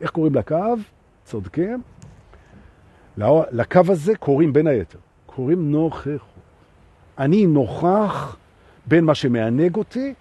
איך 0.01 0.11
קוראים 0.11 0.35
לקו? 0.35 0.75
צודקים. 1.25 1.81
לקו 3.51 3.81
הזה 3.89 4.15
קוראים 4.15 4.53
בין 4.53 4.67
היתר, 4.67 4.99
קוראים 5.25 5.71
נוכחות. 5.71 6.19
אני 7.17 7.45
נוכח 7.45 8.37
בין 8.85 9.05
מה 9.05 9.15
שמענג 9.15 9.75
אותי, 9.75 10.13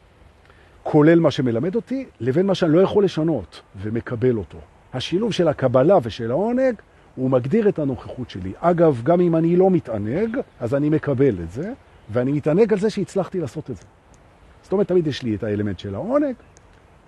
כולל 0.82 1.20
מה 1.20 1.30
שמלמד 1.30 1.74
אותי, 1.74 2.06
לבין 2.20 2.46
מה 2.46 2.54
שאני 2.54 2.72
לא 2.72 2.80
יכול 2.80 3.04
לשנות 3.04 3.60
ומקבל 3.76 4.36
אותו. 4.36 4.58
השילוב 4.94 5.32
של 5.32 5.48
הקבלה 5.48 5.98
ושל 6.02 6.30
העונג 6.30 6.74
הוא 7.14 7.30
מגדיר 7.30 7.68
את 7.68 7.78
הנוכחות 7.78 8.30
שלי. 8.30 8.52
אגב, 8.60 9.00
גם 9.04 9.20
אם 9.20 9.36
אני 9.36 9.56
לא 9.56 9.70
מתענג, 9.70 10.36
אז 10.60 10.74
אני 10.74 10.90
מקבל 10.90 11.34
את 11.42 11.50
זה, 11.50 11.72
ואני 12.12 12.32
מתענג 12.32 12.72
על 12.72 12.78
זה 12.78 12.90
שהצלחתי 12.90 13.40
לעשות 13.40 13.70
את 13.70 13.76
זה. 13.76 13.82
זאת 14.62 14.72
אומרת, 14.72 14.88
תמיד 14.88 15.06
יש 15.06 15.22
לי 15.22 15.34
את 15.34 15.42
האלמנט 15.42 15.78
של 15.78 15.94
העונג, 15.94 16.34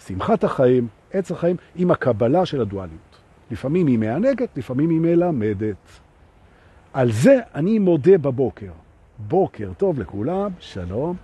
שמחת 0.06 0.44
החיים, 0.44 0.88
עץ 1.12 1.30
החיים, 1.30 1.56
עם 1.76 1.90
הקבלה 1.90 2.46
של 2.46 2.60
הדואליות. 2.60 3.16
לפעמים 3.50 3.86
היא 3.86 3.98
מענגת, 3.98 4.48
לפעמים 4.56 4.90
היא 4.90 5.00
מלמדת. 5.00 5.76
על 6.92 7.12
זה 7.12 7.38
אני 7.54 7.78
מודה 7.78 8.18
בבוקר. 8.18 8.70
בוקר 9.18 9.72
טוב 9.78 10.00
לכולם, 10.00 10.50
שלום. 10.58 11.16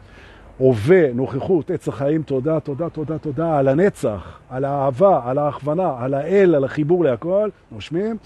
הווה, 0.59 1.13
נוכחות, 1.13 1.71
עץ 1.71 1.89
החיים, 1.89 2.23
תודה, 2.23 2.61
תודה, 2.61 2.91
תודה, 2.91 3.19
תודה, 3.19 3.59
על 3.59 3.69
הנצח, 3.69 4.39
על 4.51 4.65
האהבה, 4.65 5.21
על 5.25 5.39
ההכוונה, 5.39 5.95
על 5.99 6.15
האל, 6.15 6.55
על 6.55 6.65
החיבור 6.65 7.05
להכל. 7.05 7.49
נושמים. 7.73 8.17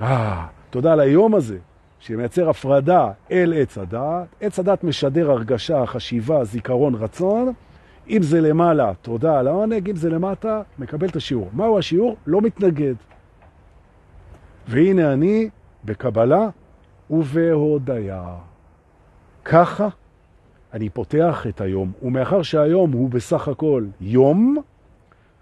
אה, 0.00 0.46
תודה 0.70 0.92
על 0.92 1.00
היום 1.00 1.34
הזה, 1.34 1.58
שמייצר 1.98 2.48
הפרדה 2.48 3.10
אל 3.30 3.54
עץ 3.56 3.78
הדת. 3.78 4.26
עץ 4.40 4.58
הדת 4.58 4.84
משדר 4.84 5.30
הרגשה, 5.30 5.86
חשיבה, 5.86 6.44
זיכרון, 6.44 6.94
רצון. 6.94 7.52
אם 8.10 8.22
זה 8.22 8.40
למעלה, 8.40 8.92
תודה 9.02 9.38
על 9.38 9.48
העונג, 9.48 9.90
אם 9.90 9.96
זה 9.96 10.10
למטה, 10.10 10.62
מקבל 10.78 11.08
את 11.08 11.16
השיעור. 11.16 11.50
מהו 11.52 11.78
השיעור? 11.78 12.16
לא 12.26 12.40
מתנגד. 12.40 12.94
והנה 14.68 15.12
אני 15.12 15.48
בקבלה 15.84 16.48
ובהודיה. 17.10 18.24
ככה 19.44 19.88
אני 20.74 20.90
פותח 20.90 21.46
את 21.48 21.60
היום, 21.60 21.92
ומאחר 22.02 22.42
שהיום 22.42 22.92
הוא 22.92 23.10
בסך 23.10 23.48
הכל 23.48 23.84
יום, 24.00 24.56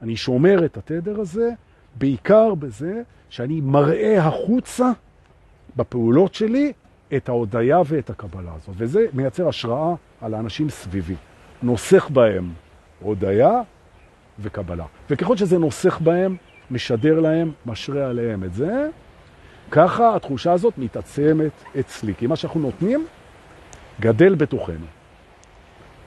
אני 0.02 0.16
שומר 0.16 0.64
את 0.64 0.76
התדר 0.76 1.20
הזה, 1.20 1.50
בעיקר 1.94 2.54
בזה 2.54 3.02
שאני 3.30 3.60
מראה 3.60 4.26
החוצה 4.26 4.90
בפעולות 5.76 6.34
שלי 6.34 6.72
את 7.16 7.28
ההודיה 7.28 7.80
ואת 7.86 8.10
הקבלה 8.10 8.52
הזאת, 8.54 8.74
וזה 8.78 9.06
מייצר 9.12 9.48
השראה 9.48 9.94
על 10.20 10.34
האנשים 10.34 10.70
סביבי. 10.70 11.14
נוסח 11.62 12.08
בהם 12.08 12.52
הודיה 13.00 13.60
וקבלה. 14.38 14.86
וככל 15.10 15.36
שזה 15.36 15.58
נוסח 15.58 15.98
בהם, 15.98 16.36
משדר 16.70 17.20
להם, 17.20 17.52
משרה 17.66 18.06
עליהם 18.06 18.44
את 18.44 18.54
זה, 18.54 18.88
ככה 19.70 20.16
התחושה 20.16 20.52
הזאת 20.52 20.78
מתעצמת 20.78 21.52
אצלי. 21.80 22.14
כי 22.14 22.26
מה 22.26 22.36
שאנחנו 22.36 22.60
נותנים 22.60 23.06
גדל 24.00 24.34
בתוכנו. 24.34 25.01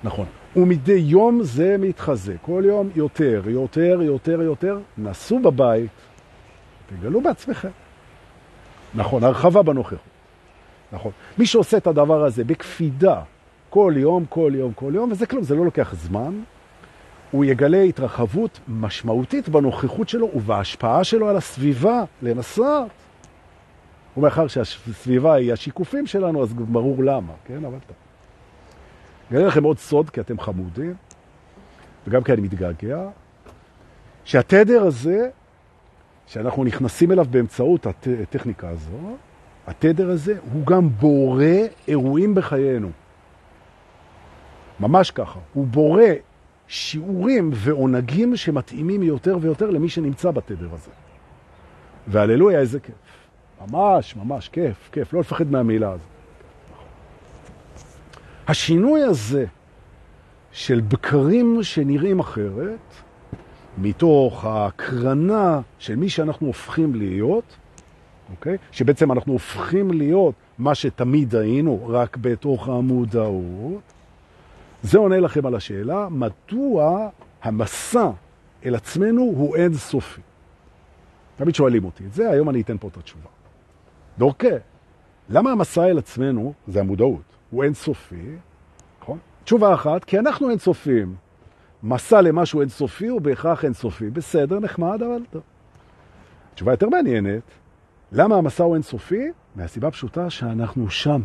נכון. 0.06 0.26
ומדי 0.56 0.94
יום 0.94 1.44
זה 1.44 1.76
מתחזק. 1.80 2.36
כל 2.42 2.64
יום 2.66 2.90
יותר, 2.96 3.42
יותר, 3.46 4.00
יותר, 4.02 4.42
יותר. 4.42 4.80
נסו 4.98 5.40
בבית, 5.40 5.92
תגלו 6.88 7.22
בעצמכם. 7.22 7.70
נכון, 8.96 9.24
הרחבה 9.24 9.64
בנוכחות. 9.64 10.00
נכון. 10.92 11.12
מי 11.38 11.46
שעושה 11.46 11.78
את 11.78 11.88
הדבר 11.88 12.24
הזה 12.24 12.44
בקפידה, 12.44 13.22
כל 13.70 13.94
יום, 13.98 14.26
כל 14.30 14.52
יום, 14.56 14.74
כל 14.74 14.92
יום, 14.96 15.12
וזה 15.12 15.26
כלום, 15.26 15.44
זה 15.44 15.56
לא 15.56 15.66
לוקח 15.66 15.94
זמן, 15.96 16.40
הוא 17.32 17.46
יגלה 17.46 17.82
התרחבות 17.82 18.60
משמעותית 18.68 19.50
בנוכחות 19.50 20.10
שלו 20.10 20.30
ובהשפעה 20.36 21.04
שלו 21.04 21.30
על 21.30 21.38
הסביבה, 21.38 22.04
לנסות. 22.22 22.92
ומאחר 24.18 24.48
שהסביבה 24.48 25.34
היא 25.34 25.54
השיקופים 25.54 26.08
שלנו, 26.08 26.44
אז 26.44 26.54
ברור 26.54 27.04
למה, 27.04 27.34
כן? 27.46 27.66
אבל 27.66 27.78
טוב. 27.88 28.05
אגלה 29.32 29.48
לכם 29.48 29.64
עוד 29.64 29.78
סוד, 29.78 30.10
כי 30.10 30.22
אתם 30.22 30.40
חמודים, 30.40 30.94
וגם 32.08 32.24
כי 32.24 32.34
אני 32.34 32.42
מתגעגע, 32.42 33.08
שהתדר 34.26 34.84
הזה, 34.84 35.30
שאנחנו 36.28 36.64
נכנסים 36.64 37.12
אליו 37.12 37.26
באמצעות 37.30 37.86
הטכניקה 37.86 38.70
הזו, 38.70 39.18
התדר 39.68 40.10
הזה 40.10 40.38
הוא 40.54 40.66
גם 40.66 40.90
בורא 40.90 41.46
אירועים 41.88 42.36
בחיינו. 42.36 42.90
ממש 44.80 45.12
ככה. 45.12 45.40
הוא 45.54 45.68
בורא 45.68 46.04
שיעורים 46.68 47.50
ועונגים 47.54 48.36
שמתאימים 48.36 49.04
יותר 49.04 49.38
ויותר 49.42 49.70
למי 49.70 49.90
שנמצא 49.90 50.32
בתדר 50.32 50.74
הזה. 50.74 50.92
והללויה, 52.08 52.60
איזה 52.60 52.80
כיף. 52.80 52.96
ממש, 53.62 54.16
ממש 54.16 54.50
כיף, 54.50 54.90
כיף. 54.92 55.14
לא 55.14 55.20
לפחד 55.20 55.52
מהמילה 55.52 55.92
הזאת. 55.92 56.15
השינוי 58.48 59.02
הזה 59.02 59.46
של 60.52 60.82
בקרים 60.88 61.64
שנראים 61.64 62.20
אחרת, 62.20 62.80
מתוך 63.78 64.46
ההקרנה 64.46 65.62
של 65.80 65.96
מי 65.96 66.10
שאנחנו 66.10 66.48
הופכים 66.48 66.96
להיות, 66.96 67.56
אוקיי? 68.32 68.58
שבעצם 68.72 69.12
אנחנו 69.12 69.34
הופכים 69.34 69.92
להיות 69.92 70.36
מה 70.58 70.76
שתמיד 70.76 71.36
היינו, 71.36 71.88
רק 71.88 72.18
בתוך 72.18 72.70
המודעות, 72.70 73.82
זה 74.84 74.98
עונה 74.98 75.20
לכם 75.20 75.46
על 75.46 75.56
השאלה, 75.56 76.08
מדוע 76.10 77.10
המסע 77.44 78.10
אל 78.66 78.76
עצמנו 78.76 79.22
הוא 79.22 79.56
אין 79.56 79.74
סופי. 79.74 80.22
תמיד 81.36 81.56
שואלים 81.56 81.86
אותי 81.86 82.04
את 82.06 82.14
זה, 82.14 82.30
היום 82.30 82.50
אני 82.50 82.62
אתן 82.62 82.78
פה 82.78 82.88
את 82.88 82.98
התשובה. 82.98 83.30
דורקה, 84.18 84.56
למה 85.30 85.52
המסע 85.52 85.86
אל 85.86 85.98
עצמנו, 85.98 86.54
זה 86.68 86.80
המודעות, 86.80 87.35
הוא 87.50 87.64
אין 87.64 87.74
סופי, 87.74 88.36
נכון? 89.02 89.18
תשובה 89.44 89.74
אחת, 89.74 90.04
כי 90.04 90.20
אנחנו 90.20 90.50
אין 90.50 90.60
סופיים. 90.60 91.16
מסע 91.84 92.22
למשהו 92.22 92.62
אין 92.62 92.70
סופי 92.70 93.08
הוא 93.08 93.22
בהכרח 93.22 93.66
אין 93.66 93.74
סופי. 93.74 94.10
בסדר, 94.10 94.60
נחמד, 94.60 95.04
אבל 95.04 95.22
טוב. 95.30 95.42
תשובה 96.56 96.74
יותר 96.74 96.90
מעניינת, 96.90 97.44
למה 98.12 98.36
המסע 98.36 98.64
הוא 98.64 98.74
אין 98.74 98.82
סופי? 98.82 99.32
מהסיבה 99.56 99.92
פשוטה 99.92 100.30
שאנחנו 100.30 100.90
שם. 100.90 101.22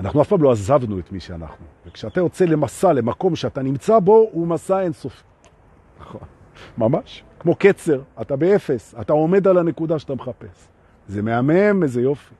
אנחנו 0.00 0.22
אף 0.22 0.28
פעם 0.28 0.42
לא 0.42 0.52
עזבנו 0.52 0.98
את 0.98 1.12
מי 1.12 1.20
שאנחנו. 1.20 1.66
וכשאתה 1.86 2.20
יוצא 2.20 2.44
למסע, 2.44 2.92
למקום 2.92 3.36
שאתה 3.36 3.62
נמצא 3.62 3.98
בו, 3.98 4.28
הוא 4.32 4.46
מסע 4.46 4.80
אינסופי. 4.80 5.22
נכון. 6.00 6.20
ממש. 6.78 7.24
כמו 7.40 7.54
קצר, 7.54 8.02
אתה 8.20 8.36
באפס, 8.36 8.94
אתה 9.00 9.12
עומד 9.12 9.48
על 9.48 9.58
הנקודה 9.58 9.98
שאתה 9.98 10.14
מחפש. 10.14 10.68
זה 11.08 11.22
מהמם, 11.22 11.82
איזה 11.82 12.02
יופי. 12.02 12.34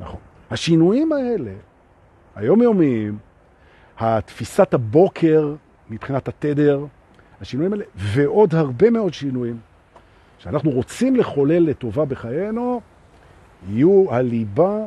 נכון. 0.00 0.20
השינויים 0.50 1.12
האלה, 1.12 1.52
היומיומיים, 2.36 3.18
התפיסת 3.98 4.74
הבוקר 4.74 5.54
מבחינת 5.90 6.28
התדר, 6.28 6.84
השינויים 7.40 7.72
האלה, 7.72 7.84
ועוד 7.94 8.54
הרבה 8.54 8.90
מאוד 8.90 9.14
שינויים 9.14 9.56
שאנחנו 10.38 10.70
רוצים 10.70 11.16
לחולל 11.16 11.62
לטובה 11.62 12.04
בחיינו, 12.04 12.80
יהיו 13.68 14.06
הליבה 14.10 14.86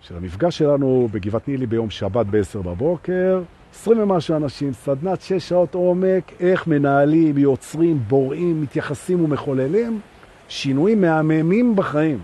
של 0.00 0.16
המפגש 0.16 0.58
שלנו 0.58 1.08
בגבעת 1.12 1.48
נילי 1.48 1.66
ביום 1.66 1.90
שבת 1.90 2.26
ב-10 2.26 2.58
בבוקר. 2.58 3.42
20 3.74 4.02
ומשהו 4.02 4.36
אנשים, 4.36 4.72
סדנת 4.72 5.20
6 5.20 5.48
שעות 5.48 5.74
עומק, 5.74 6.32
איך 6.40 6.66
מנהלים, 6.66 7.38
יוצרים, 7.38 7.98
בוראים, 8.08 8.62
מתייחסים 8.62 9.24
ומחוללים, 9.24 10.00
שינויים 10.48 11.00
מהממים 11.00 11.76
בחיים. 11.76 12.18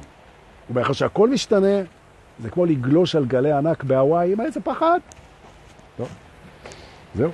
ובאחר 0.70 0.92
שהכל 0.92 1.30
משתנה, 1.30 1.76
זה 2.42 2.50
כמו 2.50 2.66
לגלוש 2.66 3.16
על 3.16 3.24
גלי 3.24 3.52
ענק 3.52 3.84
בהוואי, 3.84 4.32
עם 4.32 4.40
איזה 4.40 4.60
פחד. 4.60 4.98
טוב, 5.96 6.08
זהו. 7.14 7.30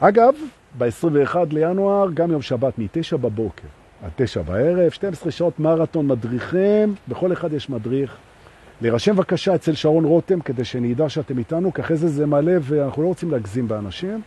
אגב, 0.00 0.34
ב-21 0.78 1.36
לינואר, 1.50 2.10
גם 2.14 2.30
יום 2.30 2.42
שבת 2.42 2.78
מ-9 2.78 3.16
בבוקר 3.16 3.68
עד 4.04 4.10
9 4.16 4.42
בערב, 4.42 4.90
12 4.90 5.32
שעות 5.32 5.60
מרתון 5.60 6.06
מדריכים, 6.06 6.94
בכל 7.08 7.32
אחד 7.32 7.52
יש 7.52 7.70
מדריך. 7.70 8.16
להירשם 8.80 9.16
בבקשה 9.16 9.54
אצל 9.54 9.74
שרון 9.74 10.04
רותם 10.04 10.40
כדי 10.40 10.64
שנדע 10.64 11.08
שאתם 11.08 11.38
איתנו, 11.38 11.74
כי 11.74 11.80
אחרי 11.80 11.96
זה 11.96 12.08
זה 12.08 12.26
מלא 12.26 12.52
ואנחנו 12.60 13.02
לא 13.02 13.08
רוצים 13.08 13.30
להגזים 13.30 13.68
באנשים. 13.68 14.20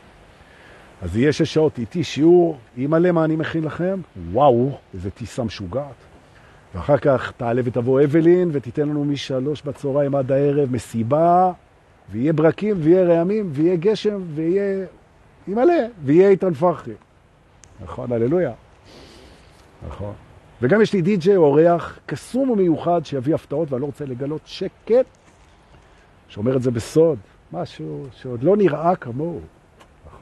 אז 1.01 1.17
יהיה 1.17 1.33
שש 1.33 1.53
שעות 1.53 1.77
איתי 1.77 2.03
שיעור, 2.03 2.57
יהיה 2.77 2.87
מלא 2.87 3.11
מה 3.11 3.25
אני 3.25 3.35
מכין 3.35 3.63
לכם, 3.63 3.99
וואו, 4.31 4.77
איזה 4.93 5.11
טיסה 5.11 5.43
משוגעת. 5.43 6.12
ואחר 6.75 6.97
כך 6.97 7.31
תעלה 7.37 7.61
ותבוא 7.65 8.03
אבלין 8.03 8.49
ותיתן 8.53 8.89
לנו 8.89 9.05
משלוש 9.05 9.61
בצהריים 9.61 10.15
עד 10.15 10.31
הערב 10.31 10.71
מסיבה, 10.71 11.51
ויהיה 12.11 12.33
ברקים 12.33 12.75
ויהיה 12.79 13.03
רעמים 13.03 13.49
ויהיה 13.53 13.75
גשם 13.75 14.21
ויהיה... 14.35 14.85
ימלא, 15.47 15.73
ויהיה 16.03 16.29
איתן 16.29 16.53
פחרי. 16.53 16.93
נכון, 17.83 18.11
הללויה. 18.11 18.51
נכון. 19.87 20.13
וגם 20.61 20.81
יש 20.81 20.93
לי 20.93 21.01
די-ג'יי 21.01 21.35
אורח 21.35 21.99
קסום 22.05 22.49
ומיוחד 22.49 23.05
שיביא 23.05 23.35
הפתעות, 23.35 23.71
ואני 23.71 23.81
לא 23.81 23.85
רוצה 23.85 24.05
לגלות 24.05 24.41
שקט, 24.45 25.05
שאומר 26.27 26.57
את 26.57 26.61
זה 26.61 26.71
בסוד, 26.71 27.17
משהו 27.51 28.05
שעוד 28.11 28.43
לא 28.43 28.57
נראה 28.57 28.95
כמוהו. 28.95 29.39
נכון. 30.07 30.19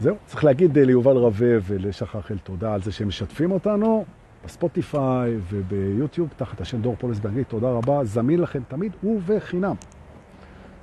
זהו, 0.00 0.16
צריך 0.26 0.44
להגיד 0.44 0.78
ליובל 0.78 1.16
רווה 1.16 1.56
ולשחר 1.62 2.20
תודה 2.44 2.74
על 2.74 2.82
זה 2.82 2.92
שהם 2.92 3.08
משתפים 3.08 3.50
אותנו 3.50 4.04
בספוטיפיי 4.44 5.36
וביוטיוב, 5.50 6.28
תחת 6.36 6.60
השם 6.60 6.80
דור 6.80 6.96
פולס 6.98 7.18
באנגלית, 7.18 7.48
תודה 7.48 7.70
רבה, 7.70 8.04
זמין 8.04 8.40
לכם 8.40 8.62
תמיד 8.68 8.92
ובחינם. 9.04 9.74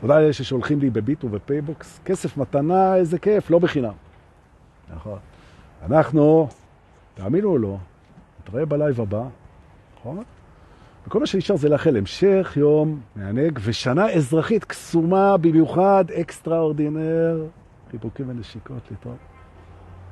תודה 0.02 0.20
לאלה 0.20 0.34
ששולחים 0.34 0.80
לי 0.80 0.90
בביט 0.90 1.24
ובפייבוקס, 1.24 2.00
כסף 2.06 2.38
מתנה, 2.38 2.96
איזה 2.96 3.20
כיף, 3.20 3.50
לא 3.50 3.60
בחינם. 3.60 3.94
נכון. 4.94 5.20
אנחנו 5.86 6.48
תאמינו 7.14 7.50
או 7.50 7.58
לא, 7.58 7.78
נתראה 8.40 8.66
בלייב 8.66 9.02
הבא, 9.02 9.24
נכון? 10.00 10.24
וכל 11.08 11.20
מה 11.20 11.26
שנשאר 11.26 11.56
זה 11.56 11.70
לאחל 11.70 11.98
המשך 11.98 12.54
יום 12.56 13.00
מענג 13.16 13.60
ושנה 13.64 14.10
אזרחית 14.10 14.64
קסומה 14.64 15.38
במיוחד, 15.38 16.06
extraordinaire, 16.22 17.46
חיבוקים 17.92 18.30
ונשיקות 18.30 18.92
לטוב. 18.92 19.31